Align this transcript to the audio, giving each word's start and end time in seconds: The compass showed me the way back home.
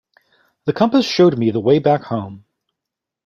The 0.65 0.73
compass 0.73 1.05
showed 1.05 1.37
me 1.37 1.51
the 1.51 1.59
way 1.59 1.77
back 1.77 2.01
home. 2.05 2.45